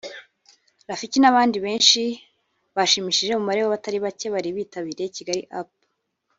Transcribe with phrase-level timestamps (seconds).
[0.89, 2.01] Rafiki n'abandi benshi
[2.75, 5.69] bashimishije umubare w’abatari bake bari bitabiriye Kigali Up